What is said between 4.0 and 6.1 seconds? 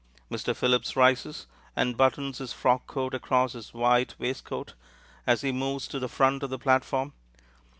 waistcoat as he moves to the